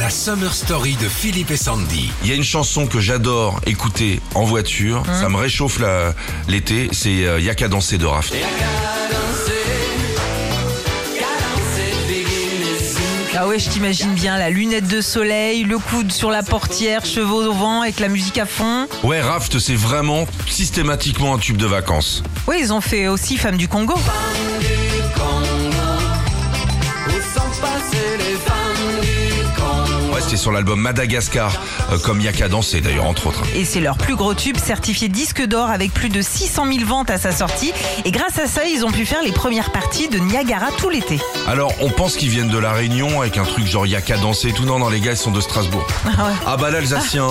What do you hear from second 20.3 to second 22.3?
systématiquement un tube de vacances.